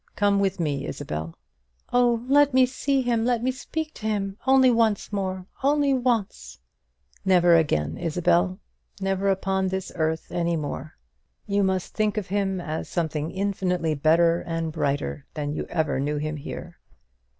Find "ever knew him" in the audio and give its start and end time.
15.67-16.37